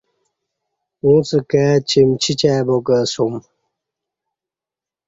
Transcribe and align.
اݩڅ 1.03 1.29
کائ 1.49 1.71
چِمچچ 1.89 2.41
آئی 2.51 2.61
با 2.67 2.75
کہ 2.85 2.95
اسیوم۔ 3.03 3.33